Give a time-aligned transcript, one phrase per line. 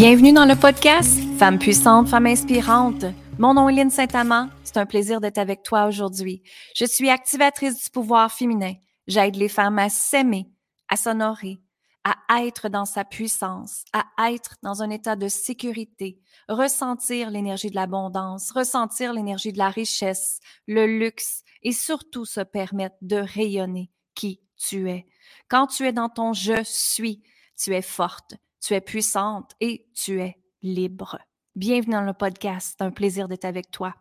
[0.00, 3.04] Bienvenue dans le podcast Femme puissante, femme inspirante.
[3.38, 4.48] Mon nom est Lynne Saint-Amand.
[4.64, 6.42] C'est un plaisir d'être avec toi aujourd'hui.
[6.74, 8.72] Je suis activatrice du pouvoir féminin.
[9.06, 10.46] J'aide les femmes à s'aimer,
[10.88, 11.60] à s'honorer,
[12.04, 17.74] à être dans sa puissance, à être dans un état de sécurité, ressentir l'énergie de
[17.74, 24.40] l'abondance, ressentir l'énergie de la richesse, le luxe et surtout se permettre de rayonner qui
[24.56, 25.06] tu es.
[25.48, 27.22] Quand tu es dans ton je suis,
[27.56, 31.18] tu es forte, tu es puissante et tu es libre.
[31.60, 32.80] Bienvenue dans le podcast.
[32.80, 33.94] Un plaisir d'être avec toi.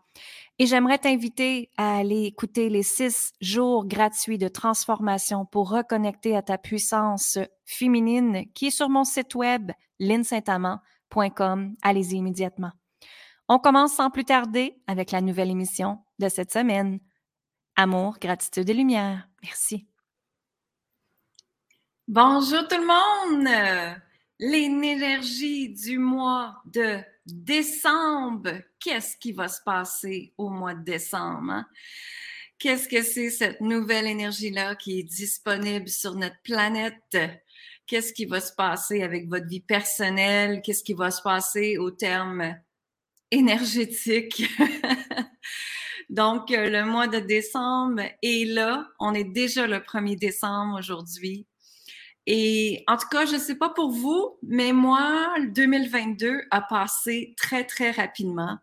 [0.59, 6.41] Et j'aimerais t'inviter à aller écouter les six jours gratuits de transformation pour reconnecter à
[6.41, 11.75] ta puissance féminine qui est sur mon site web linsaintamant.com.
[11.81, 12.71] Allez-y immédiatement.
[13.49, 17.01] On commence sans plus tarder avec la nouvelle émission de cette semaine.
[17.75, 19.27] Amour, gratitude et lumière.
[19.43, 19.85] Merci.
[22.07, 23.99] Bonjour tout le monde!
[24.39, 28.61] L'énergie du mois de décembre.
[28.79, 31.51] Qu'est-ce qui va se passer au mois de décembre?
[31.51, 31.65] Hein?
[32.57, 37.17] Qu'est-ce que c'est cette nouvelle énergie-là qui est disponible sur notre planète?
[37.87, 40.61] Qu'est-ce qui va se passer avec votre vie personnelle?
[40.61, 42.55] Qu'est-ce qui va se passer au terme
[43.31, 44.43] énergétique?
[46.09, 48.89] Donc, le mois de décembre est là.
[48.99, 51.47] On est déjà le 1er décembre aujourd'hui.
[52.31, 56.61] Et en tout cas, je ne sais pas pour vous, mais moi, le 2022 a
[56.61, 58.59] passé très, très rapidement.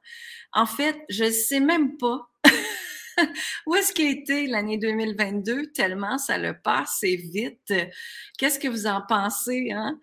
[0.52, 2.30] En fait, je ne sais même pas
[3.66, 7.74] où est-ce qu'a été l'année 2022, tellement ça le passé vite.
[8.38, 9.72] Qu'est-ce que vous en pensez?
[9.72, 9.98] Hein?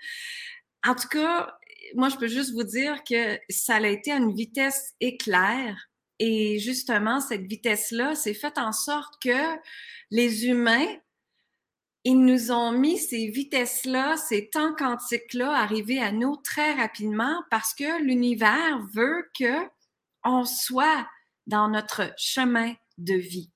[0.86, 1.58] En tout cas,
[1.96, 5.88] moi, je peux juste vous dire que ça a été à une vitesse éclair.
[6.20, 9.56] Et justement, cette vitesse-là, c'est fait en sorte que
[10.12, 10.98] les humains
[12.04, 17.74] ils nous ont mis ces vitesses-là, ces temps quantiques-là arriver à nous très rapidement parce
[17.74, 19.70] que l'univers veut que
[20.26, 21.08] on soit
[21.48, 23.52] dans notre chemin de vie.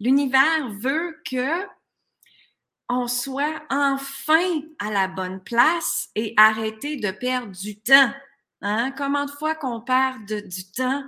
[0.00, 1.66] L'univers veut que
[2.88, 8.12] on soit enfin à la bonne place et arrêter de perdre du temps.
[8.60, 8.92] Hein?
[8.96, 11.04] Combien de fois qu'on perd du temps?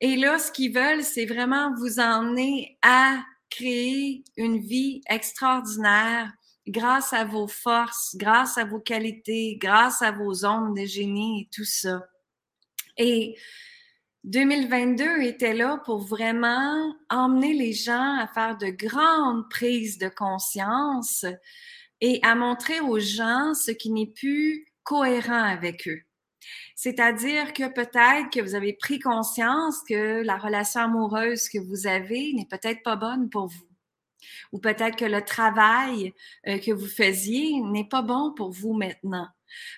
[0.00, 3.18] Et là, ce qu'ils veulent, c'est vraiment vous emmener à
[3.50, 6.32] créer une vie extraordinaire
[6.66, 11.48] grâce à vos forces, grâce à vos qualités, grâce à vos ondes de génie et
[11.54, 12.06] tout ça.
[12.96, 13.36] Et
[14.24, 21.24] 2022 était là pour vraiment emmener les gens à faire de grandes prises de conscience
[22.00, 26.02] et à montrer aux gens ce qui n'est plus cohérent avec eux.
[26.80, 32.32] C'est-à-dire que peut-être que vous avez pris conscience que la relation amoureuse que vous avez
[32.34, 33.68] n'est peut-être pas bonne pour vous.
[34.52, 36.14] Ou peut-être que le travail
[36.46, 39.26] euh, que vous faisiez n'est pas bon pour vous maintenant.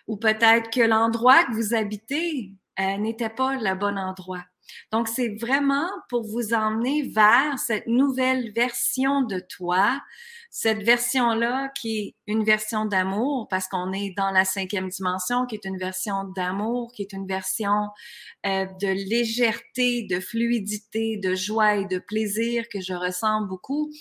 [0.09, 4.45] Ou peut-être que l'endroit que vous habitez euh, n'était pas le bon endroit.
[4.93, 10.03] Donc, c'est vraiment pour vous emmener vers cette nouvelle version de toi,
[10.53, 15.55] cette version-là qui est une version d'amour, parce qu'on est dans la cinquième dimension, qui
[15.55, 17.89] est une version d'amour, qui est une version
[18.45, 23.93] euh, de légèreté, de fluidité, de joie et de plaisir que je ressens beaucoup.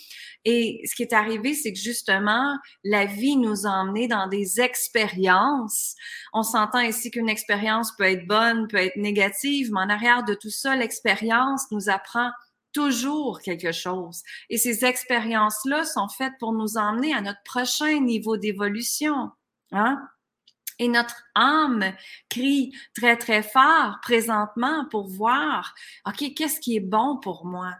[0.44, 4.60] Et ce qui est arrivé, c'est que justement, la vie nous a emmenés dans des
[4.60, 5.94] expériences.
[6.32, 10.34] On s'entend ici qu'une expérience peut être bonne, peut être négative, mais en arrière de
[10.34, 12.30] tout ça, l'expérience nous apprend
[12.72, 14.22] toujours quelque chose.
[14.48, 19.30] Et ces expériences-là sont faites pour nous emmener à notre prochain niveau d'évolution.
[19.72, 20.00] Hein?
[20.78, 21.92] Et notre âme
[22.30, 25.74] crie très, très fort présentement pour voir,
[26.06, 27.74] OK, qu'est-ce qui est bon pour moi?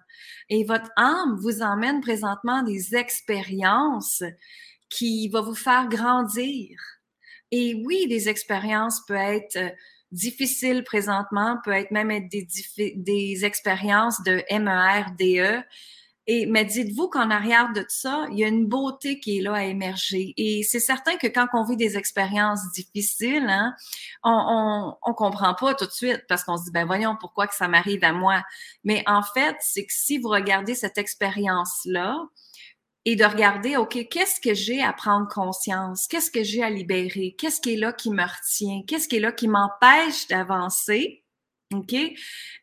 [0.50, 4.22] Et votre âme vous emmène présentement des expériences
[4.90, 6.78] qui vont vous faire grandir.
[7.50, 9.74] Et oui, des expériences peuvent être
[10.12, 12.46] difficile présentement, peut être même être des,
[12.96, 15.20] des expériences de MERDE.
[15.20, 15.62] E.
[16.26, 19.55] Et, mais dites-vous qu'en arrière de ça, il y a une beauté qui est là
[19.55, 20.32] à émerger.
[20.37, 23.75] Et c'est certain que quand on vit des expériences difficiles, hein,
[24.23, 27.49] on, on, on comprend pas tout de suite parce qu'on se dit, ben voyons, pourquoi
[27.49, 28.43] que ça m'arrive à moi?
[28.84, 32.17] Mais en fait, c'est que si vous regardez cette expérience-là,
[33.10, 36.06] et de regarder, OK, qu'est-ce que j'ai à prendre conscience?
[36.06, 37.34] Qu'est-ce que j'ai à libérer?
[37.36, 38.82] Qu'est-ce qui est là qui me retient?
[38.86, 41.24] Qu'est-ce qui est là qui m'empêche d'avancer?
[41.72, 41.94] OK?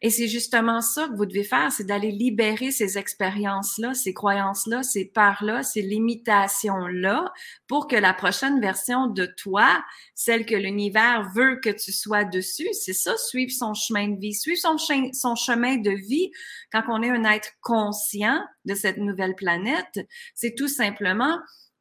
[0.01, 4.83] Et c'est justement ça que vous devez faire, c'est d'aller libérer ces expériences-là, ces croyances-là,
[4.83, 7.31] ces peurs-là, ces limitations-là
[7.67, 9.81] pour que la prochaine version de toi,
[10.13, 14.33] celle que l'univers veut que tu sois dessus, c'est ça, suivre son chemin de vie.
[14.33, 16.29] Suivre son, son chemin de vie
[16.73, 20.01] quand on est un être conscient de cette nouvelle planète,
[20.35, 21.39] c'est tout simplement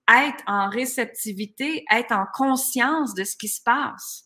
[0.08, 4.25] être en réceptivité, être en conscience de ce qui se passe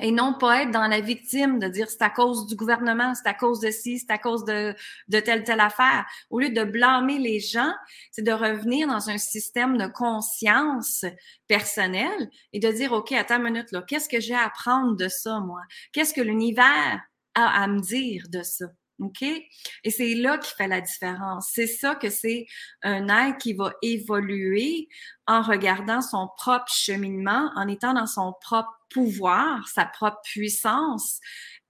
[0.00, 3.28] et non pas être dans la victime de dire c'est à cause du gouvernement, c'est
[3.28, 4.74] à cause de ci, c'est à cause de,
[5.08, 6.06] de telle telle affaire.
[6.30, 7.72] Au lieu de blâmer les gens,
[8.10, 11.04] c'est de revenir dans un système de conscience
[11.46, 15.08] personnelle et de dire OK, attends une minute là, qu'est-ce que j'ai à apprendre de
[15.08, 15.60] ça moi?
[15.92, 17.00] Qu'est-ce que l'univers
[17.34, 18.66] a à me dire de ça?
[19.00, 19.22] OK?
[19.22, 21.50] Et c'est là qui fait la différence.
[21.52, 22.46] C'est ça que c'est
[22.82, 24.88] un être qui va évoluer
[25.26, 31.20] en regardant son propre cheminement, en étant dans son propre pouvoir, sa propre puissance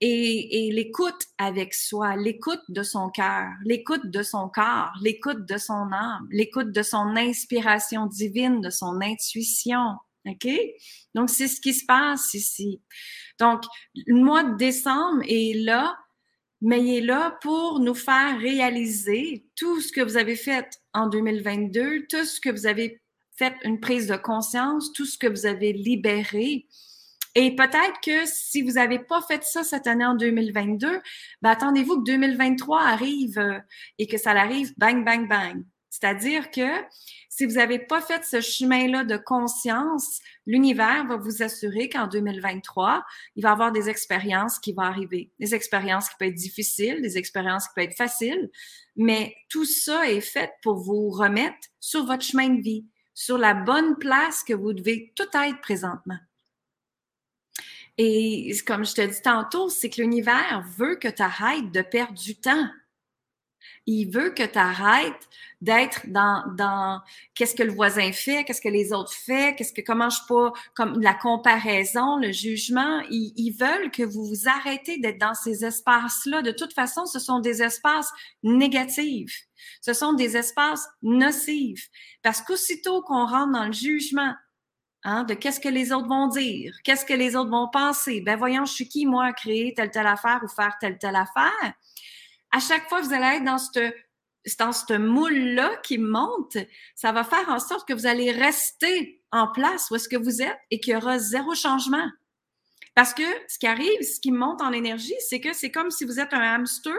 [0.00, 5.58] et, et l'écoute avec soi, l'écoute de son cœur, l'écoute de son corps, l'écoute de
[5.58, 9.96] son âme, l'écoute de son inspiration divine, de son intuition.
[10.26, 10.48] OK?
[11.14, 12.82] Donc, c'est ce qui se passe ici.
[13.40, 13.62] Donc,
[13.94, 15.96] le mois de décembre est là
[16.60, 21.08] mais il est là pour nous faire réaliser tout ce que vous avez fait en
[21.08, 23.00] 2022, tout ce que vous avez
[23.36, 26.66] fait une prise de conscience, tout ce que vous avez libéré.
[27.34, 31.00] Et peut-être que si vous n'avez pas fait ça cette année en 2022,
[31.42, 33.58] ben attendez-vous que 2023 arrive euh,
[33.98, 35.62] et que ça arrive bang, bang, bang.
[35.90, 36.66] C'est-à-dire que
[37.28, 43.04] si vous n'avez pas fait ce chemin-là de conscience, l'univers va vous assurer qu'en 2023,
[43.36, 45.30] il va y avoir des expériences qui vont arriver.
[45.38, 48.50] Des expériences qui peuvent être difficiles, des expériences qui peuvent être faciles,
[48.96, 53.54] mais tout ça est fait pour vous remettre sur votre chemin de vie, sur la
[53.54, 56.18] bonne place que vous devez tout être présentement.
[57.96, 62.14] Et comme je te dis tantôt, c'est que l'univers veut que tu arrêtes de perdre
[62.14, 62.68] du temps
[63.90, 65.28] il veut que tu arrêtes
[65.62, 67.00] d'être dans, dans
[67.34, 70.52] qu'est-ce que le voisin fait, qu'est-ce que les autres font, qu'est-ce que comment je pas
[70.74, 73.00] comme la comparaison, le jugement.
[73.10, 76.42] Ils, ils veulent que vous vous arrêtez d'être dans ces espaces-là.
[76.42, 78.12] De toute façon, ce sont des espaces
[78.42, 79.46] négatifs.
[79.80, 81.88] Ce sont des espaces nocifs.
[82.22, 84.34] Parce qu'aussitôt qu'on rentre dans le jugement,
[85.04, 88.20] Hein, de qu'est-ce que les autres vont dire, qu'est-ce que les autres vont penser.
[88.20, 91.14] Ben voyons, je suis qui, moi, à créer telle, telle affaire ou faire telle, telle
[91.14, 91.72] affaire?
[92.52, 93.92] À chaque fois vous allez être dans ce
[94.58, 96.56] dans ce moule-là qui monte,
[96.94, 100.40] ça va faire en sorte que vous allez rester en place où est-ce que vous
[100.40, 102.08] êtes et qu'il y aura zéro changement.
[102.94, 106.04] Parce que ce qui arrive, ce qui monte en énergie, c'est que c'est comme si
[106.04, 106.96] vous êtes un hamster.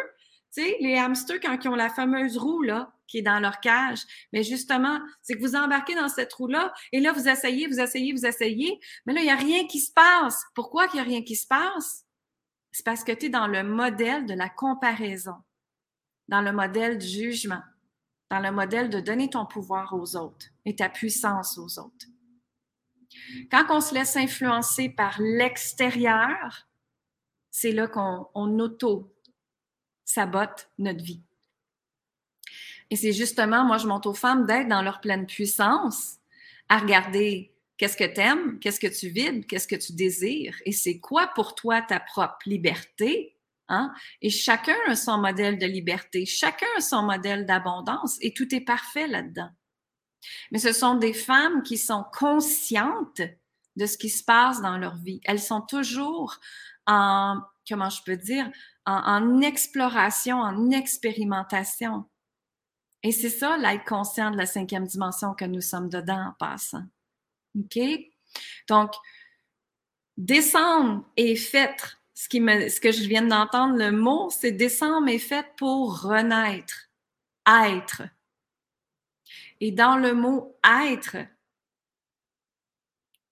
[0.53, 3.59] Tu sais, les hamsters, quand ils ont la fameuse roue, là, qui est dans leur
[3.59, 3.99] cage,
[4.31, 8.13] mais justement, c'est que vous embarquez dans cette roue-là et là, vous essayez, vous essayez,
[8.13, 10.43] vous essayez, mais là, il n'y a rien qui se passe.
[10.55, 12.05] Pourquoi qu'il n'y a rien qui se passe?
[12.71, 15.35] C'est parce que tu es dans le modèle de la comparaison,
[16.27, 17.63] dans le modèle du jugement,
[18.29, 22.07] dans le modèle de donner ton pouvoir aux autres et ta puissance aux autres.
[23.51, 26.67] Quand on se laisse influencer par l'extérieur,
[27.49, 29.09] c'est là qu'on auto-sabote
[30.77, 31.23] notre vie.
[32.91, 36.17] Et c'est justement, moi, je montre aux femmes d'être dans leur pleine puissance,
[36.69, 38.59] à regarder Qu'est-ce que tu aimes?
[38.59, 39.47] Qu'est-ce que tu vides?
[39.47, 40.57] Qu'est-ce que tu désires?
[40.65, 43.37] Et c'est quoi pour toi ta propre liberté?
[43.69, 43.93] Hein?
[44.21, 48.61] Et chacun a son modèle de liberté, chacun a son modèle d'abondance et tout est
[48.61, 49.49] parfait là-dedans.
[50.51, 53.21] Mais ce sont des femmes qui sont conscientes
[53.77, 55.21] de ce qui se passe dans leur vie.
[55.23, 56.37] Elles sont toujours
[56.85, 58.51] en, comment je peux dire,
[58.85, 62.03] en, en exploration, en expérimentation.
[63.03, 66.83] Et c'est ça l'être conscient de la cinquième dimension que nous sommes dedans en passant.
[67.57, 67.79] OK?
[68.67, 68.93] Donc,
[70.17, 75.09] décembre est fait, ce, qui me, ce que je viens d'entendre, le mot, c'est décembre
[75.09, 76.89] est fait pour renaître,
[77.47, 78.03] être.
[79.61, 81.17] Et dans le mot être,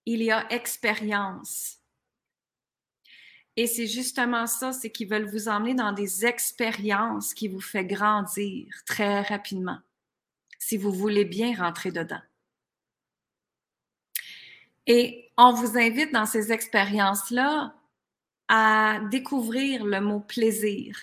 [0.05, 1.77] il y a expérience.
[3.57, 7.85] Et c'est justement ça, c'est qu'ils veulent vous emmener dans des expériences qui vous fait
[7.85, 9.79] grandir très rapidement,
[10.59, 12.21] si vous voulez bien rentrer dedans.
[14.87, 17.75] Et on vous invite dans ces expériences-là
[18.47, 20.97] à découvrir le mot plaisir,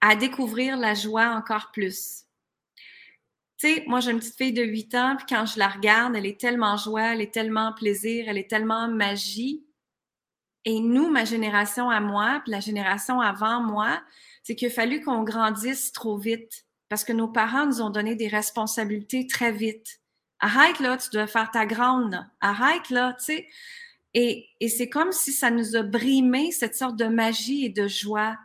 [0.00, 2.24] à découvrir la joie encore plus.
[3.58, 6.14] Tu sais, moi j'ai une petite fille de 8 ans, puis quand je la regarde,
[6.14, 9.64] elle est tellement joie, elle est tellement plaisir, elle est tellement magie.
[10.64, 14.00] Et nous, ma génération à moi, puis la génération avant moi,
[14.44, 18.14] c'est qu'il a fallu qu'on grandisse trop vite parce que nos parents nous ont donné
[18.14, 20.00] des responsabilités très vite.
[20.40, 22.24] Arrête là, tu dois faire ta grande.
[22.40, 23.48] Arrête là, tu sais.
[24.14, 27.88] Et, et c'est comme si ça nous a brimé cette sorte de magie et de
[27.88, 28.36] joie.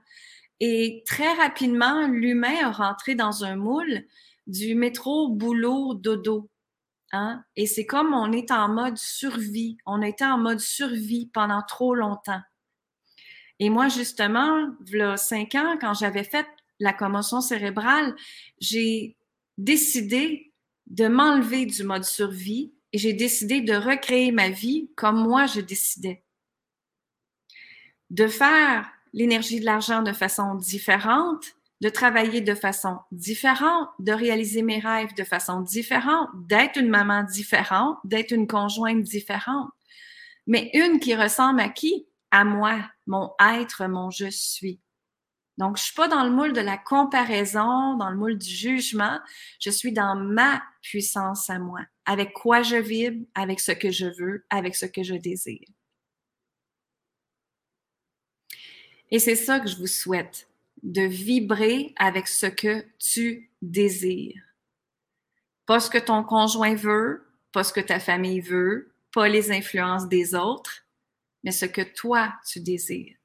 [0.60, 4.04] Et très rapidement, l'humain a rentré dans un moule
[4.48, 6.50] du métro, boulot, dodo.
[7.12, 7.44] Hein?
[7.56, 9.78] Et c'est comme on est en mode survie.
[9.86, 12.42] On était en mode survie pendant trop longtemps.
[13.60, 16.48] Et moi, justement, il cinq ans, quand j'avais fait
[16.80, 18.16] la commotion cérébrale,
[18.60, 19.16] j'ai
[19.58, 20.53] décidé
[20.94, 25.60] de m'enlever du mode survie et j'ai décidé de recréer ma vie comme moi je
[25.60, 26.24] décidais.
[28.12, 31.46] De faire l'énergie de l'argent de façon différente,
[31.82, 37.24] de travailler de façon différente, de réaliser mes rêves de façon différente, d'être une maman
[37.24, 39.72] différente, d'être une conjointe différente,
[40.46, 42.06] mais une qui ressemble à qui?
[42.30, 44.83] À moi, mon être, mon je suis.
[45.58, 49.20] Donc, je suis pas dans le moule de la comparaison, dans le moule du jugement.
[49.60, 54.08] Je suis dans ma puissance à moi, avec quoi je vibre, avec ce que je
[54.08, 55.68] veux, avec ce que je désire.
[59.12, 60.48] Et c'est ça que je vous souhaite,
[60.82, 64.42] de vibrer avec ce que tu désires.
[65.68, 70.08] Pas ce que ton conjoint veut, pas ce que ta famille veut, pas les influences
[70.08, 70.88] des autres,
[71.44, 73.16] mais ce que toi tu désires.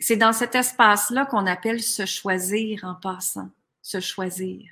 [0.00, 3.50] C'est dans cet espace-là qu'on appelle se choisir en passant,
[3.82, 4.70] se choisir.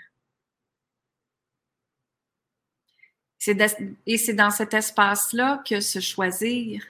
[4.06, 6.84] Et c'est dans cet espace-là que se choisir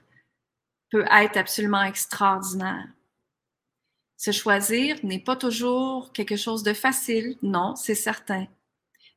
[0.90, 2.88] peut être absolument extraordinaire.
[4.17, 8.47] Se choisir n'est pas toujours quelque chose de facile, non, c'est certain.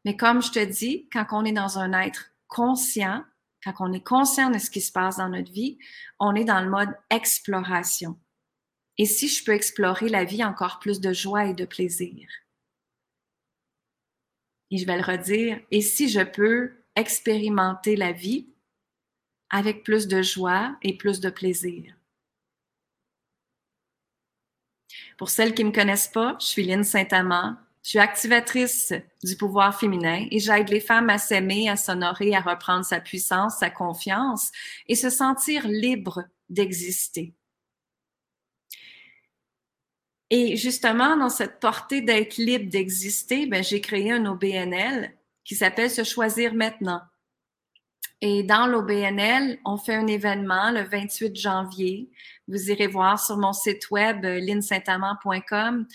[0.05, 3.23] Mais comme je te dis, quand on est dans un être conscient,
[3.63, 5.77] quand on est conscient de ce qui se passe dans notre vie,
[6.19, 8.17] on est dans le mode exploration.
[8.97, 12.27] Et si je peux explorer la vie encore plus de joie et de plaisir?
[14.71, 18.47] Et je vais le redire, et si je peux expérimenter la vie
[19.49, 21.93] avec plus de joie et plus de plaisir?
[25.17, 27.55] Pour celles qui ne me connaissent pas, je suis Lynne Saint-Amand.
[27.83, 32.39] Je suis activatrice du pouvoir féminin et j'aide les femmes à s'aimer, à s'honorer, à
[32.39, 34.51] reprendre sa puissance, sa confiance
[34.87, 37.33] et se sentir libre d'exister.
[40.29, 45.13] Et justement, dans cette portée d'être libre d'exister, ben, j'ai créé un OBNL
[45.43, 47.01] qui s'appelle Se choisir maintenant.
[48.25, 52.09] Et dans l'OBNL, on fait un événement le 28 janvier.
[52.47, 55.85] Vous irez voir sur mon site web euh, linsaintamant.com.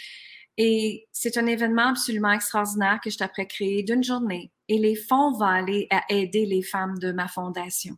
[0.59, 4.53] Et c'est un événement absolument extraordinaire que je t'apprends créer d'une journée.
[4.69, 7.97] Et les fonds vont aller à aider les femmes de ma fondation,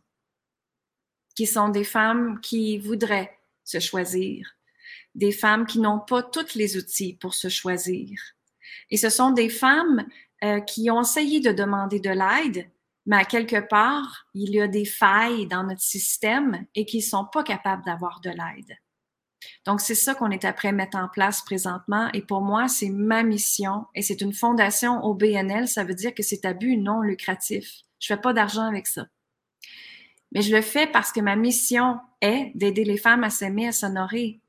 [1.35, 4.55] qui sont des femmes qui voudraient se choisir,
[5.15, 8.19] des femmes qui n'ont pas tous les outils pour se choisir.
[8.89, 10.05] Et ce sont des femmes
[10.43, 12.69] euh, qui ont essayé de demander de l'aide,
[13.05, 17.03] mais à quelque part, il y a des failles dans notre système et qui ne
[17.03, 18.77] sont pas capables d'avoir de l'aide.
[19.65, 22.09] Donc, c'est ça qu'on est après mettre en place présentement.
[22.13, 25.67] Et pour moi, c'est ma mission et c'est une fondation au BNL.
[25.67, 27.81] Ça veut dire que c'est à but non lucratif.
[27.99, 29.07] Je fais pas d'argent avec ça.
[30.31, 33.71] Mais je le fais parce que ma mission est d'aider les femmes à s'aimer, à
[33.71, 34.39] s'honorer,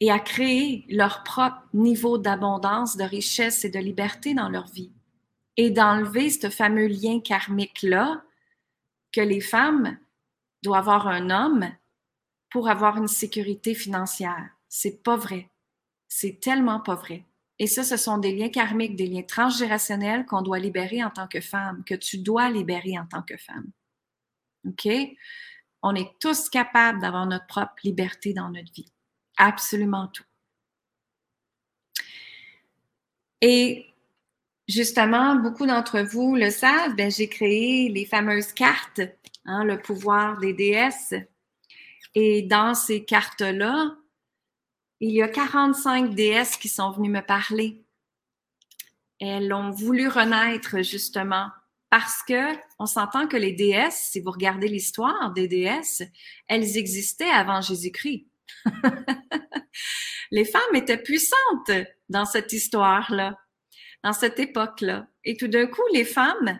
[0.00, 4.90] et à créer leur propre niveau d'abondance, de richesse et de liberté dans leur vie.
[5.56, 8.22] Et d'enlever ce fameux lien karmique-là
[9.12, 9.98] que les femmes
[10.62, 11.70] doivent avoir un homme
[12.50, 14.48] pour avoir une sécurité financière.
[14.68, 15.50] C'est pas vrai.
[16.08, 17.24] C'est tellement pas vrai.
[17.58, 21.28] Et ça, ce sont des liens karmiques, des liens transgénérationnels qu'on doit libérer en tant
[21.28, 23.70] que femme, que tu dois libérer en tant que femme.
[24.66, 24.88] OK?
[25.82, 28.90] On est tous capables d'avoir notre propre liberté dans notre vie
[29.40, 30.24] absolument tout.
[33.40, 33.86] Et
[34.68, 39.00] justement, beaucoup d'entre vous le savent, ben, j'ai créé les fameuses cartes,
[39.46, 41.14] hein, le pouvoir des déesses.
[42.14, 43.96] Et dans ces cartes-là,
[45.00, 47.82] il y a 45 déesses qui sont venues me parler.
[49.18, 51.48] Elles ont voulu renaître justement
[51.88, 56.02] parce que on s'entend que les déesses, si vous regardez l'histoire des déesses,
[56.46, 58.29] elles existaient avant Jésus-Christ.
[60.30, 61.70] les femmes étaient puissantes
[62.08, 63.36] dans cette histoire-là,
[64.02, 65.06] dans cette époque-là.
[65.24, 66.58] Et tout d'un coup, les femmes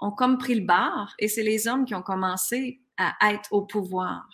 [0.00, 3.62] ont comme pris le bar et c'est les hommes qui ont commencé à être au
[3.62, 4.28] pouvoir.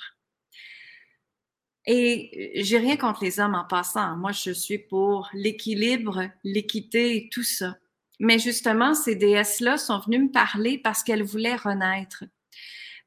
[1.86, 4.16] Et j'ai rien contre les hommes en passant.
[4.16, 7.76] Moi, je suis pour l'équilibre, l'équité et tout ça.
[8.18, 12.24] Mais justement, ces déesses-là sont venues me parler parce qu'elles voulaient renaître.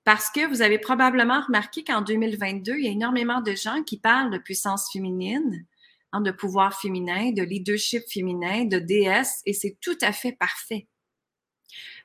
[0.03, 3.97] Parce que vous avez probablement remarqué qu'en 2022, il y a énormément de gens qui
[3.97, 5.65] parlent de puissance féminine,
[6.11, 10.87] hein, de pouvoir féminin, de leadership féminin, de déesse, et c'est tout à fait parfait.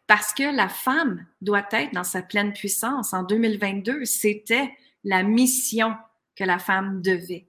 [0.07, 3.13] Parce que la femme doit être dans sa pleine puissance.
[3.13, 4.73] En 2022, c'était
[5.05, 5.95] la mission
[6.35, 7.49] que la femme devait.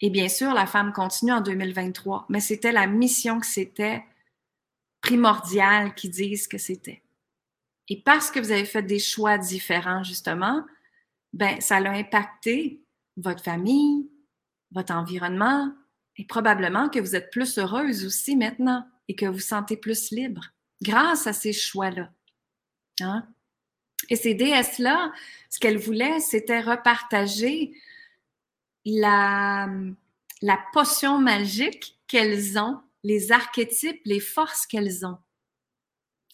[0.00, 4.02] Et bien sûr, la femme continue en 2023, mais c'était la mission que c'était
[5.02, 7.02] primordial qu'ils disent que c'était.
[7.90, 10.64] Et parce que vous avez fait des choix différents, justement,
[11.32, 12.82] ben, ça a impacté
[13.16, 14.08] votre famille,
[14.70, 15.74] votre environnement,
[16.16, 20.12] et probablement que vous êtes plus heureuse aussi maintenant et que vous vous sentez plus
[20.12, 20.42] libre
[20.82, 22.10] grâce à ces choix-là.
[23.00, 23.26] Hein?
[24.08, 25.12] Et ces déesses-là,
[25.50, 27.74] ce qu'elles voulaient, c'était repartager
[28.84, 29.68] la,
[30.42, 35.18] la potion magique qu'elles ont, les archétypes, les forces qu'elles ont.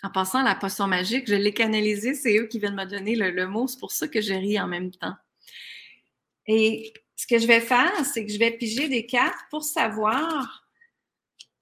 [0.07, 3.47] En passant, la potion magique, je l'ai canalisée, c'est eux qui viennent me donner le,
[3.49, 5.17] mot, c'est pour ça que je ris en même temps.
[6.47, 10.65] Et ce que je vais faire, c'est que je vais piger des cartes pour savoir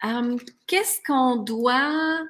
[0.05, 0.37] euh,
[0.67, 2.21] qu'est-ce qu'on doit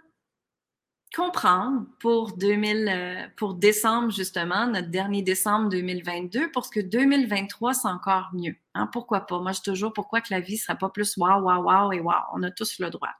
[1.13, 7.89] comprendre pour 2000, euh, pour décembre justement, notre dernier décembre 2022, parce que 2023 c'est
[7.89, 8.55] encore mieux.
[8.75, 8.89] Hein?
[8.93, 9.41] Pourquoi pas?
[9.41, 11.99] Moi je dis toujours pourquoi que la vie sera pas plus waouh waouh waouh et
[11.99, 12.23] waouh.
[12.35, 13.11] On a tous le droit.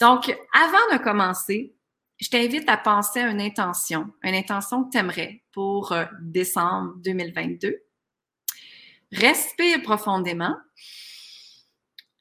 [0.00, 1.74] Donc avant de commencer,
[2.20, 6.94] je t'invite à penser à une intention, une intention que tu aimerais pour euh, décembre
[6.98, 7.82] 2022.
[9.12, 10.54] Respire profondément.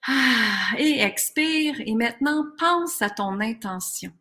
[0.07, 1.81] Ah, et expire.
[1.81, 4.11] Et maintenant, pense à ton intention.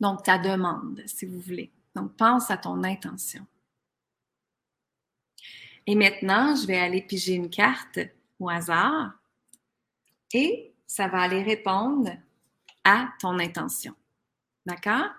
[0.00, 1.70] Donc, ta demande, si vous voulez.
[1.94, 3.46] Donc, pense à ton intention.
[5.86, 8.00] Et maintenant, je vais aller piger une carte
[8.40, 9.12] au hasard
[10.32, 12.10] et ça va aller répondre
[12.86, 13.94] à ton intention.
[14.64, 15.10] D'accord?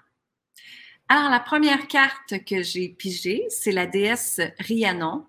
[1.10, 5.28] Alors, la première carte que j'ai pigée, c'est la déesse Rhiannon.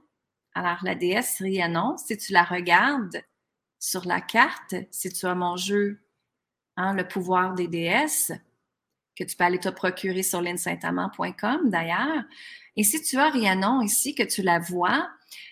[0.55, 3.23] Alors, la déesse Rhiannon, si tu la regardes
[3.81, 6.01] sur la carte, si tu as mon jeu,
[6.77, 8.33] hein, le pouvoir des déesses,
[9.17, 12.23] que tu peux aller te procurer sur linsaintamant.com d'ailleurs.
[12.77, 15.11] Et si tu as Rhiannon ici, que tu la vois,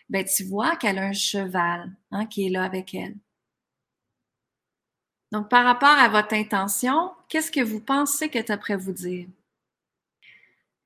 [0.08, 3.16] ben, tu vois qu'elle a un cheval hein, qui est là avec elle.
[5.32, 9.26] Donc, par rapport à votre intention, qu'est-ce que vous pensez que tu as vous dire?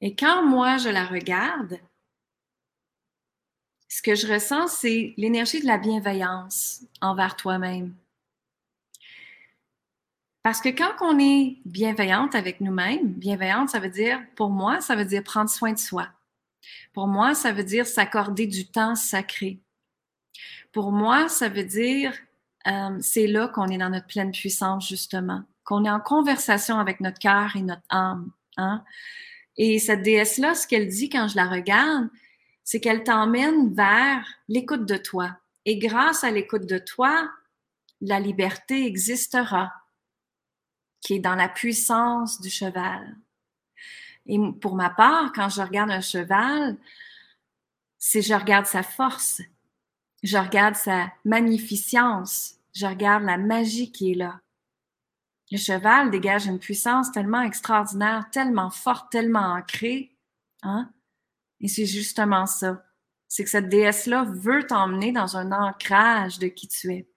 [0.00, 1.78] Et quand moi, je la regarde,
[3.88, 7.94] ce que je ressens, c'est l'énergie de la bienveillance envers toi-même.
[10.42, 14.96] Parce que quand on est bienveillante avec nous-mêmes, bienveillante, ça veut dire, pour moi, ça
[14.96, 16.08] veut dire prendre soin de soi.
[16.94, 19.58] Pour moi, ça veut dire s'accorder du temps sacré.
[20.72, 22.14] Pour moi, ça veut dire,
[22.66, 27.00] euh, c'est là qu'on est dans notre pleine puissance, justement, qu'on est en conversation avec
[27.00, 28.30] notre cœur et notre âme.
[28.56, 28.84] Hein?
[29.56, 32.08] Et cette déesse-là, ce qu'elle dit quand je la regarde,
[32.64, 35.36] c'est qu'elle t'emmène vers l'écoute de toi.
[35.64, 37.28] Et grâce à l'écoute de toi,
[38.00, 39.72] la liberté existera
[41.00, 43.16] qui est dans la puissance du cheval.
[44.26, 46.76] Et pour ma part, quand je regarde un cheval,
[47.98, 49.42] c'est je regarde sa force,
[50.22, 54.40] je regarde sa magnificence, je regarde la magie qui est là.
[55.50, 60.16] Le cheval dégage une puissance tellement extraordinaire, tellement forte, tellement ancrée.
[60.62, 60.92] Hein?
[61.60, 62.84] Et c'est justement ça.
[63.26, 67.08] C'est que cette déesse-là veut t'emmener dans un ancrage de qui tu es.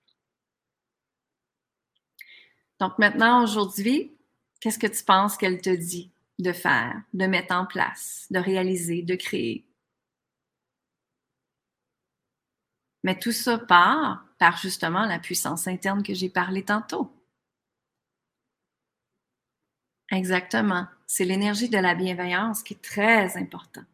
[2.80, 4.12] Donc maintenant, aujourd'hui,
[4.60, 9.04] qu'est-ce que tu penses qu'elle te dit de faire, de mettre en place, de réaliser,
[9.04, 9.66] de créer?
[13.04, 17.12] Mais tout ça part par justement la puissance interne que j'ai parlé tantôt.
[20.12, 20.88] Exactement.
[21.08, 23.86] C'est l'énergie de la bienveillance qui est très importante.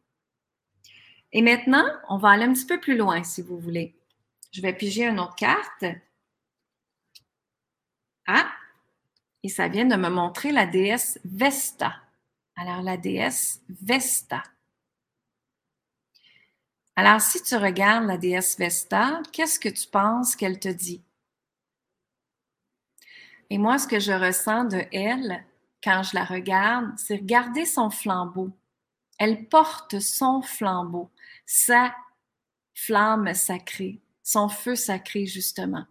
[1.31, 3.95] Et maintenant, on va aller un petit peu plus loin, si vous voulez.
[4.51, 5.85] Je vais piger une autre carte.
[8.25, 8.51] Ah,
[9.43, 11.95] et ça vient de me montrer la déesse Vesta.
[12.55, 14.43] Alors, la déesse Vesta.
[17.01, 21.01] Alors, si tu regardes la déesse Vesta, qu'est-ce que tu penses qu'elle te dit?
[23.49, 25.45] Et moi, ce que je ressens de elle,
[25.81, 28.51] quand je la regarde, c'est regarder son flambeau.
[29.17, 31.09] Elle porte son flambeau,
[31.45, 31.95] sa
[32.75, 35.85] flamme sacrée, son feu sacré, justement.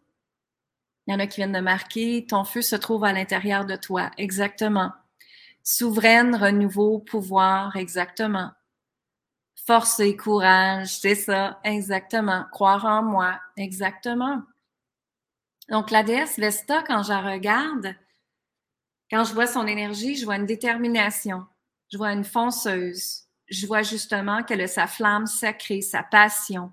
[1.07, 3.77] Il y en a qui viennent de marquer, ton feu se trouve à l'intérieur de
[3.77, 4.11] toi.
[4.18, 4.92] Exactement.
[5.62, 8.51] Souveraine, renouveau, pouvoir, exactement.
[9.69, 12.47] Force et courage, c'est ça, exactement.
[12.53, 14.41] Croire en moi, exactement.
[15.69, 17.95] Donc, la déesse Vesta, quand je la regarde,
[19.11, 21.45] quand je vois son énergie, je vois une détermination,
[21.93, 26.73] je vois une fonceuse, je vois justement qu'elle a sa flamme sacrée, sa passion,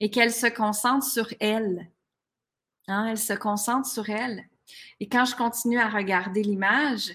[0.00, 1.88] et qu'elle se concentre sur elle.
[2.88, 4.42] Hein, elle se concentre sur elle.
[4.98, 7.12] Et quand je continue à regarder l'image,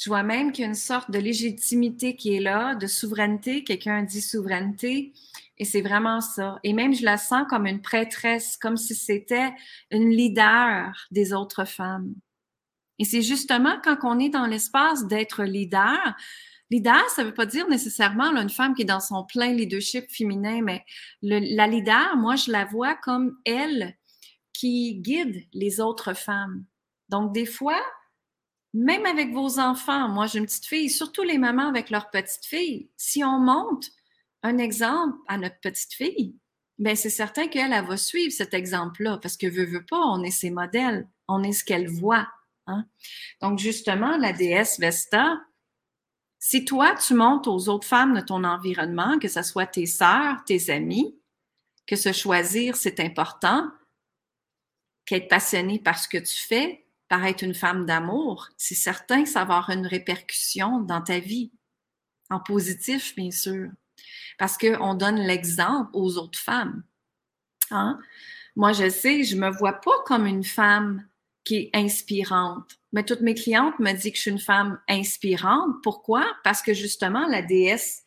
[0.00, 3.64] Je vois même qu'il y a une sorte de légitimité qui est là, de souveraineté.
[3.64, 5.12] Quelqu'un dit souveraineté.
[5.58, 6.58] Et c'est vraiment ça.
[6.64, 9.52] Et même, je la sens comme une prêtresse, comme si c'était
[9.90, 12.14] une leader des autres femmes.
[12.98, 16.16] Et c'est justement quand on est dans l'espace d'être leader,
[16.70, 20.10] leader, ça ne veut pas dire nécessairement une femme qui est dans son plein leadership
[20.10, 20.82] féminin, mais
[21.20, 23.98] la leader, moi, je la vois comme elle
[24.54, 26.64] qui guide les autres femmes.
[27.10, 27.80] Donc, des fois,
[28.72, 32.44] même avec vos enfants, moi j'ai une petite fille, surtout les mamans avec leurs petites
[32.44, 33.90] filles, si on monte
[34.42, 36.36] un exemple à notre petite fille,
[36.78, 40.22] ben c'est certain qu'elle elle va suivre cet exemple-là parce que veut veut pas, on
[40.22, 42.28] est ses modèles, on est ce qu'elle voit.
[42.66, 42.86] Hein.
[43.42, 45.40] Donc justement, la déesse Vesta,
[46.38, 50.42] si toi tu montes aux autres femmes de ton environnement, que ce soit tes sœurs,
[50.46, 51.20] tes amis,
[51.86, 53.68] que se choisir c'est important,
[55.04, 56.79] qu'être passionné par ce que tu fais,
[57.10, 61.18] par être une femme d'amour, c'est certain que ça va avoir une répercussion dans ta
[61.18, 61.50] vie,
[62.30, 63.68] en positif, bien sûr,
[64.38, 66.84] parce qu'on donne l'exemple aux autres femmes.
[67.72, 67.98] Hein?
[68.54, 71.04] Moi, je sais, je me vois pas comme une femme
[71.42, 72.78] qui est inspirante.
[72.92, 75.82] Mais toutes mes clientes me disent que je suis une femme inspirante.
[75.82, 76.24] Pourquoi?
[76.44, 78.04] Parce que justement, la déesse,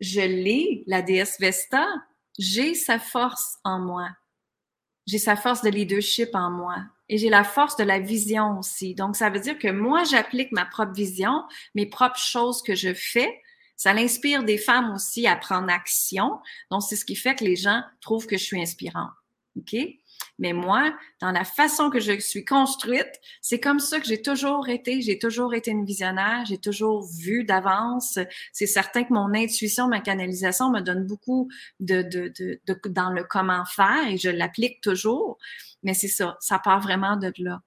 [0.00, 1.88] je l'ai, la déesse Vesta,
[2.38, 4.10] j'ai sa force en moi.
[5.06, 8.94] J'ai sa force de leadership en moi et j'ai la force de la vision aussi.
[8.94, 11.42] Donc, ça veut dire que moi, j'applique ma propre vision,
[11.74, 13.38] mes propres choses que je fais.
[13.76, 16.38] Ça l'inspire des femmes aussi à prendre action.
[16.70, 19.10] Donc, c'est ce qui fait que les gens trouvent que je suis inspirante.
[19.58, 19.76] OK?
[20.38, 24.70] Mais moi, dans la façon que je suis construite, c'est comme ça que j'ai toujours
[24.70, 25.02] été.
[25.02, 26.46] J'ai toujours été une visionnaire.
[26.46, 28.18] J'ai toujours vu d'avance.
[28.54, 33.10] C'est certain que mon intuition, ma canalisation me donne beaucoup de, de, de, de dans
[33.10, 35.36] le comment faire et je l'applique toujours.
[35.82, 37.60] Mais c'est ça, ça part vraiment de là.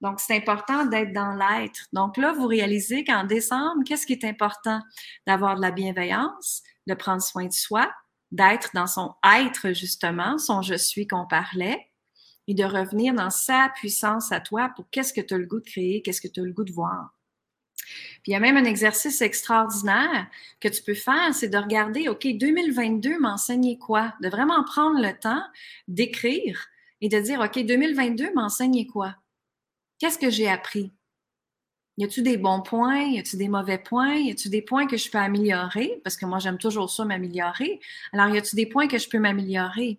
[0.00, 1.86] Donc, c'est important d'être dans l'être.
[1.92, 4.80] Donc là, vous réalisez qu'en décembre, qu'est-ce qui est important?
[5.26, 7.92] D'avoir de la bienveillance, de prendre soin de soi,
[8.30, 11.88] d'être dans son être, justement, son je suis qu'on parlait,
[12.46, 15.60] et de revenir dans sa puissance à toi pour qu'est-ce que tu as le goût
[15.60, 17.14] de créer, qu'est-ce que tu as le goût de voir.
[18.22, 20.26] Puis il y a même un exercice extraordinaire
[20.60, 24.14] que tu peux faire, c'est de regarder, OK, 2022 m'enseignait quoi?
[24.22, 25.42] De vraiment prendre le temps
[25.88, 26.66] d'écrire
[27.00, 29.14] et de dire, OK, 2022 m'enseignait quoi?
[29.98, 30.92] Qu'est-ce que j'ai appris?
[31.96, 33.02] Y a-tu des bons points?
[33.02, 34.14] Y a-tu des mauvais points?
[34.14, 36.00] Y a-tu des points que je peux améliorer?
[36.04, 37.80] Parce que moi, j'aime toujours ça, m'améliorer.
[38.12, 39.98] Alors, y a-tu des points que je peux m'améliorer?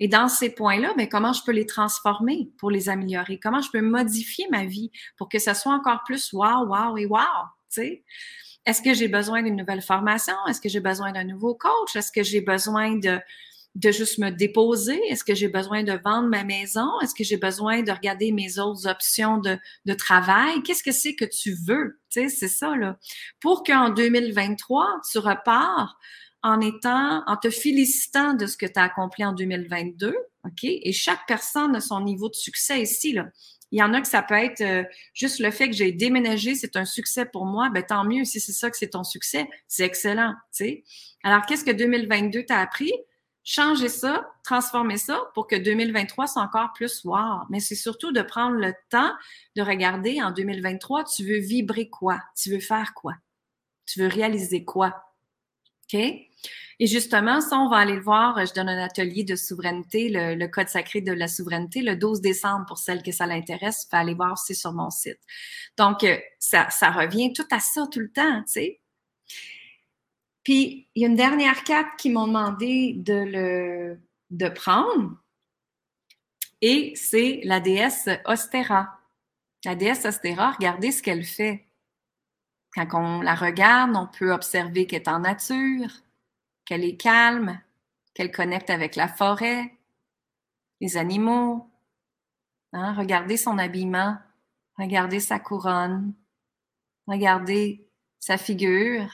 [0.00, 3.38] Et dans ces points-là, mais ben, comment je peux les transformer pour les améliorer?
[3.38, 7.06] Comment je peux modifier ma vie pour que ça soit encore plus wow, wow et
[7.06, 7.20] wow?
[8.66, 10.34] Est-ce que j'ai besoin d'une nouvelle formation?
[10.48, 11.94] Est-ce que j'ai besoin d'un nouveau coach?
[11.94, 13.20] Est-ce que j'ai besoin de,
[13.76, 14.98] de juste me déposer?
[15.08, 16.88] Est-ce que j'ai besoin de vendre ma maison?
[17.02, 20.62] Est-ce que j'ai besoin de regarder mes autres options de, de travail?
[20.62, 22.00] Qu'est-ce que c'est que tu veux?
[22.10, 22.98] Tu sais, c'est ça, là.
[23.38, 25.98] Pour qu'en 2023, tu repars
[26.42, 30.64] en étant, en te félicitant de ce que tu as accompli en 2022, OK?
[30.64, 33.26] Et chaque personne a son niveau de succès ici, là.
[33.72, 36.54] Il y en a que ça peut être euh, juste le fait que j'ai déménagé,
[36.54, 37.68] c'est un succès pour moi.
[37.68, 40.84] Ben tant mieux si c'est ça que c'est ton succès, c'est excellent, tu sais.
[41.24, 42.92] Alors qu'est-ce que 2022 t'a appris?
[43.46, 47.44] Changer ça, transformer ça pour que 2023 soit encore plus wow.
[47.48, 49.12] Mais c'est surtout de prendre le temps
[49.54, 52.20] de regarder en 2023, tu veux vibrer quoi?
[52.36, 53.14] Tu veux faire quoi?
[53.86, 55.00] Tu veux réaliser quoi?
[55.84, 55.94] OK?
[56.78, 58.44] Et justement, ça, on va aller le voir.
[58.44, 62.66] Je donne un atelier de souveraineté, le, code sacré de la souveraineté, le 12 décembre
[62.66, 63.86] pour celles que ça l'intéresse.
[63.88, 65.20] Faut aller voir aussi sur mon site.
[65.78, 68.80] Donc, euh, ça revient tout à ça tout le temps, tu sais.
[70.46, 73.98] Puis, il y a une dernière carte qui m'ont demandé de
[74.30, 75.16] le prendre.
[76.60, 78.96] Et c'est la déesse Ostera.
[79.64, 81.66] La déesse Ostera, regardez ce qu'elle fait.
[82.76, 85.90] Quand on la regarde, on peut observer qu'elle est en nature,
[86.64, 87.60] qu'elle est calme,
[88.14, 89.76] qu'elle connecte avec la forêt,
[90.80, 91.68] les animaux.
[92.72, 92.94] Hein?
[92.94, 94.16] Regardez son habillement,
[94.78, 96.14] regardez sa couronne,
[97.08, 99.10] regardez sa figure,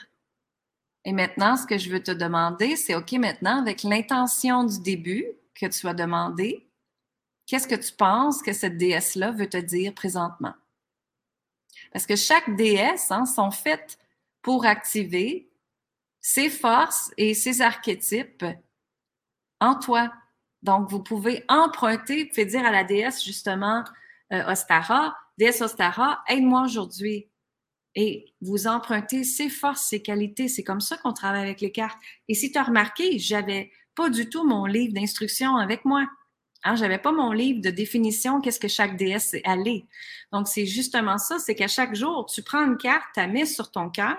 [1.05, 5.27] et maintenant, ce que je veux te demander, c'est OK, maintenant, avec l'intention du début
[5.55, 6.69] que tu as demandé,
[7.47, 10.55] qu'est-ce que tu penses que cette déesse-là veut te dire présentement?
[11.93, 13.99] Parce que chaque déesse hein, sont faites
[14.43, 15.51] pour activer
[16.21, 18.45] ses forces et ses archétypes
[19.61, 20.13] en toi.
[20.63, 23.83] Donc, vous pouvez emprunter, vous pouvez dire à la déesse, justement,
[24.33, 27.29] euh, Ostara, déesse Ostara, aide-moi aujourd'hui
[27.95, 30.49] et vous empruntez ses forces, ses qualités.
[30.49, 31.99] C'est comme ça qu'on travaille avec les cartes.
[32.29, 36.07] Et si tu as remarqué, j'avais pas du tout mon livre d'instruction avec moi.
[36.65, 39.85] Hein, j'avais pas mon livre de définition, qu'est-ce que chaque déesse est allée.
[40.33, 43.47] Donc, c'est justement ça, c'est qu'à chaque jour, tu prends une carte, tu la mets
[43.47, 44.17] sur ton cœur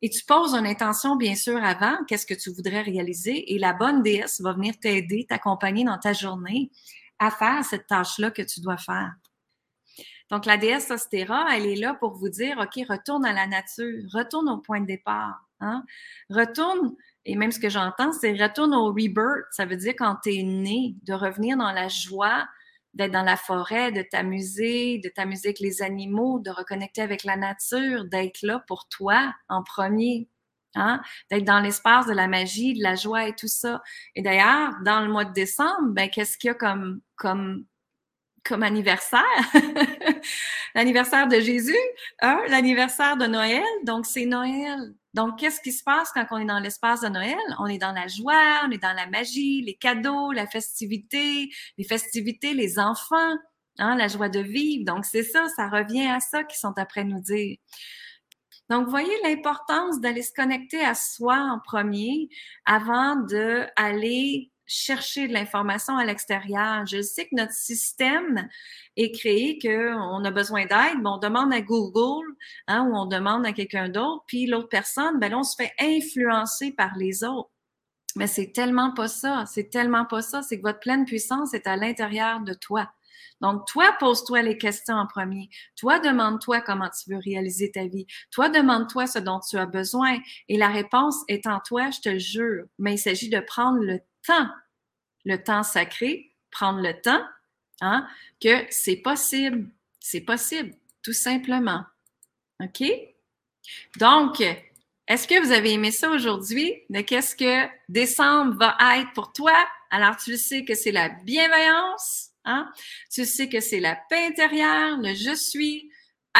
[0.00, 3.72] et tu poses une intention, bien sûr, avant, qu'est-ce que tu voudrais réaliser et la
[3.72, 6.70] bonne déesse va venir t'aider, t'accompagner dans ta journée
[7.18, 9.12] à faire cette tâche-là que tu dois faire.
[10.30, 14.02] Donc, la déesse Ostera, elle est là pour vous dire, OK, retourne à la nature,
[14.12, 15.84] retourne au point de départ, hein?
[16.30, 16.96] retourne
[17.28, 19.44] et même ce que j'entends, c'est retourne au rebirth.
[19.50, 22.48] Ça veut dire quand tu es né, de revenir dans la joie,
[22.94, 27.36] d'être dans la forêt, de t'amuser, de t'amuser avec les animaux, de reconnecter avec la
[27.36, 30.30] nature, d'être là pour toi en premier.
[30.74, 31.02] Hein?
[31.30, 33.82] D'être dans l'espace de la magie, de la joie et tout ça.
[34.14, 37.66] Et d'ailleurs, dans le mois de décembre, ben, qu'est-ce qu'il y a comme, comme
[38.54, 39.22] anniversaire,
[40.74, 41.76] l'anniversaire de Jésus,
[42.20, 44.94] l'anniversaire de Noël, donc c'est Noël.
[45.14, 47.38] Donc, qu'est-ce qui se passe quand on est dans l'espace de Noël?
[47.58, 51.84] On est dans la joie, on est dans la magie, les cadeaux, la festivité, les
[51.84, 53.34] festivités, les enfants,
[53.78, 54.84] hein, la joie de vivre.
[54.84, 57.56] Donc, c'est ça, ça revient à ça qu'ils sont après nous dire.
[58.70, 62.28] Donc, voyez l'importance d'aller se connecter à soi en premier
[62.66, 66.86] avant d'aller chercher de l'information à l'extérieur.
[66.86, 68.48] Je sais que notre système
[68.96, 72.26] est créé qu'on a besoin d'aide, mais on demande à Google
[72.68, 76.70] hein, ou on demande à quelqu'un d'autre, puis l'autre personne, ben on se fait influencer
[76.72, 77.50] par les autres.
[78.14, 81.66] Mais c'est tellement pas ça, c'est tellement pas ça, c'est que votre pleine puissance est
[81.66, 82.90] à l'intérieur de toi.
[83.40, 85.48] Donc, toi, pose-toi les questions en premier.
[85.76, 88.06] Toi, demande-toi comment tu veux réaliser ta vie.
[88.32, 90.18] Toi, demande-toi ce dont tu as besoin.
[90.48, 92.64] Et la réponse est en toi, je te le jure.
[92.78, 94.48] Mais il s'agit de prendre le temps,
[95.24, 97.24] le temps sacré, prendre le temps,
[97.80, 98.06] hein,
[98.40, 99.70] que c'est possible.
[100.00, 101.84] C'est possible, tout simplement.
[102.62, 102.82] OK?
[103.98, 104.40] Donc,
[105.06, 106.82] est-ce que vous avez aimé ça aujourd'hui?
[107.06, 109.54] Qu'est-ce que décembre va être pour toi?
[109.90, 112.70] Alors, tu sais que c'est la bienveillance, hein?
[113.12, 115.90] Tu sais que c'est la paix intérieure, le je suis,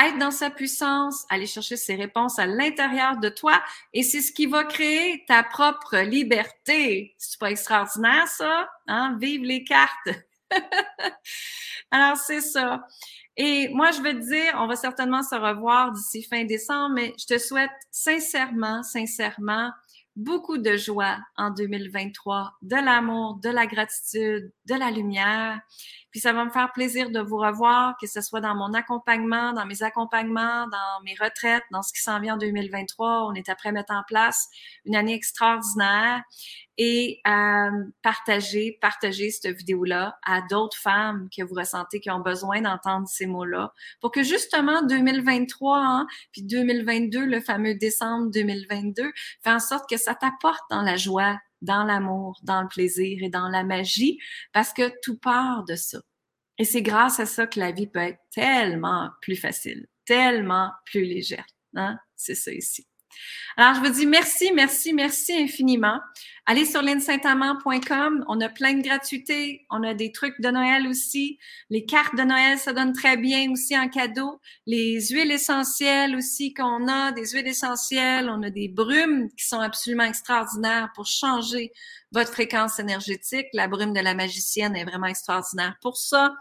[0.06, 3.60] être dans sa puissance, aller chercher ses réponses à l'intérieur de toi,
[3.92, 7.14] et c'est ce qui va créer ta propre liberté.
[7.18, 8.68] C'est pas extraordinaire, ça?
[8.86, 9.16] Hein?
[9.20, 10.08] Vive les cartes!
[11.90, 12.86] Alors, c'est ça.
[13.36, 17.14] Et moi, je veux te dire, on va certainement se revoir d'ici fin décembre, mais
[17.18, 19.70] je te souhaite sincèrement, sincèrement,
[20.16, 25.60] beaucoup de joie en 2023, de l'amour, de la gratitude, de la lumière.
[26.10, 29.52] Puis ça va me faire plaisir de vous revoir, que ce soit dans mon accompagnement,
[29.52, 33.24] dans mes accompagnements, dans mes retraites, dans ce qui s'en vient en 2023.
[33.24, 34.48] On est après mettre en place
[34.84, 36.22] une année extraordinaire
[36.78, 42.60] et euh, partager, partager cette vidéo-là à d'autres femmes que vous ressentez qui ont besoin
[42.60, 49.50] d'entendre ces mots-là pour que justement 2023, hein, puis 2022, le fameux décembre 2022, fait
[49.50, 53.48] en sorte que ça t'apporte dans la joie, dans l'amour, dans le plaisir et dans
[53.48, 54.18] la magie,
[54.52, 55.98] parce que tout part de ça.
[56.58, 61.04] Et c'est grâce à ça que la vie peut être tellement plus facile, tellement plus
[61.04, 61.46] légère.
[61.74, 61.98] Hein?
[62.16, 62.86] C'est ça ici.
[63.56, 66.00] Alors, je vous dis merci, merci, merci infiniment.
[66.50, 68.24] Allez sur linsaintamant.com.
[68.26, 69.66] On a plein de gratuités.
[69.68, 71.38] On a des trucs de Noël aussi.
[71.68, 74.40] Les cartes de Noël, ça donne très bien aussi en cadeau.
[74.64, 78.30] Les huiles essentielles aussi qu'on a, des huiles essentielles.
[78.30, 81.70] On a des brumes qui sont absolument extraordinaires pour changer
[82.12, 83.48] votre fréquence énergétique.
[83.52, 86.34] La brume de la magicienne est vraiment extraordinaire pour ça.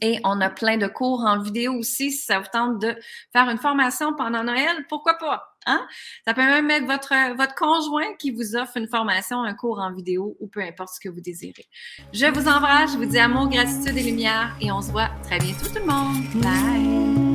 [0.00, 2.96] Et on a plein de cours en vidéo aussi si ça vous tente de
[3.32, 4.86] faire une formation pendant Noël.
[4.88, 5.47] Pourquoi pas?
[5.66, 5.86] Hein?
[6.26, 9.92] Ça peut même être votre, votre conjoint qui vous offre une formation, un cours en
[9.92, 11.66] vidéo ou peu importe ce que vous désirez.
[12.12, 15.38] Je vous embrasse, je vous dis amour, gratitude et lumière et on se voit très
[15.38, 16.24] bientôt tout le monde.
[16.42, 17.27] Bye!